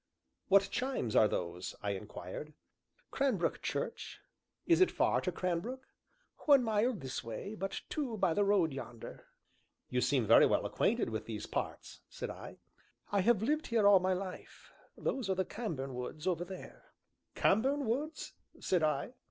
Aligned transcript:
"What 0.47 0.67
chimes 0.71 1.15
are 1.15 1.27
those?" 1.27 1.75
I 1.83 1.91
inquired. 1.91 2.53
"Cranbrook 3.11 3.61
Church." 3.61 4.19
"Is 4.65 4.81
it 4.81 4.89
far 4.89 5.21
to 5.21 5.31
Cranbrook?" 5.31 5.85
"One 6.47 6.63
mile 6.63 6.93
this 6.95 7.23
way, 7.23 7.53
but 7.53 7.81
two 7.87 8.17
by 8.17 8.33
the 8.33 8.43
road 8.43 8.73
yonder." 8.73 9.27
"You 9.91 10.01
seem 10.01 10.25
very 10.25 10.47
well 10.47 10.65
acquainted 10.65 11.11
with 11.11 11.27
these 11.27 11.45
parts," 11.45 11.99
said 12.09 12.31
I. 12.31 12.57
"I 13.11 13.21
have 13.21 13.43
lived 13.43 13.67
here 13.67 13.87
all 13.87 13.99
my 13.99 14.13
life; 14.13 14.71
those 14.97 15.29
are 15.29 15.35
the 15.35 15.45
Cambourne 15.45 15.93
Woods 15.93 16.25
over 16.25 16.43
there" 16.45 16.93
"Cambourne 17.35 17.85
Woods!" 17.85 18.33
said 18.59 18.81
I. 18.81 19.13